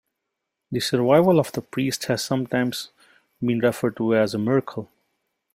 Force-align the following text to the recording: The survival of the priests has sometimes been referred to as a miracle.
The 0.71 0.79
survival 0.79 1.39
of 1.39 1.51
the 1.51 1.61
priests 1.61 2.05
has 2.05 2.23
sometimes 2.23 2.89
been 3.39 3.59
referred 3.59 3.97
to 3.97 4.15
as 4.15 4.33
a 4.33 4.39
miracle. 4.39 4.89